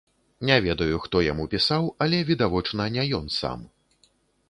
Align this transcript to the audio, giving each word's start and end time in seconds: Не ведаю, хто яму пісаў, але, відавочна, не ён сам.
Не 0.49 0.55
ведаю, 0.67 0.95
хто 1.03 1.21
яму 1.25 1.45
пісаў, 1.53 1.83
але, 2.07 2.25
відавочна, 2.33 2.91
не 2.97 3.09
ён 3.23 3.33
сам. 3.41 3.59